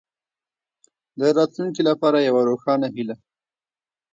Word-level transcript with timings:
د 1.19 1.21
راتلونکې 1.37 1.81
لپاره 1.89 2.17
یوه 2.27 2.41
روښانه 2.49 2.87
هیله. 2.95 3.15